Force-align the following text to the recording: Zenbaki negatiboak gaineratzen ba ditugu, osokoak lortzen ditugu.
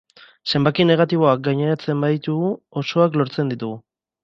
Zenbaki 0.53 0.85
negatiboak 0.91 1.43
gaineratzen 1.49 2.01
ba 2.07 2.11
ditugu, 2.15 2.51
osokoak 2.83 3.21
lortzen 3.23 3.55
ditugu. 3.55 3.81